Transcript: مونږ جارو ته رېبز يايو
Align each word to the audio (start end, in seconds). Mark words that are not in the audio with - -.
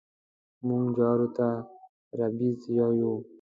مونږ 0.67 0.85
جارو 0.97 1.27
ته 1.37 1.47
رېبز 2.17 2.61
يايو 2.77 3.13